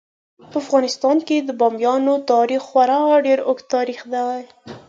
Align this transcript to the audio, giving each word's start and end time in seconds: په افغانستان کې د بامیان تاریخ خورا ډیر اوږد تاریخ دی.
په 0.49 0.55
افغانستان 0.63 1.17
کې 1.27 1.37
د 1.41 1.49
بامیان 1.61 2.03
تاریخ 2.31 2.61
خورا 2.69 3.01
ډیر 3.25 3.39
اوږد 3.47 3.65
تاریخ 3.75 3.99
دی. 4.13 4.41